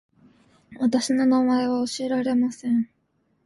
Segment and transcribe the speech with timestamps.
[0.79, 2.89] 私の名前は教えられません